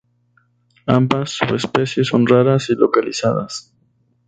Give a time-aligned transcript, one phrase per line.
[0.87, 3.71] Ambas subespecies son raras y localizadas.